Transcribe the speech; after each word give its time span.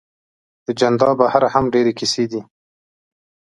اجندا 0.71 1.09
بهر 1.19 1.43
هم 1.53 1.65
ډېرې 1.73 1.93
کیسې 1.99 2.25
دي. 2.31 2.41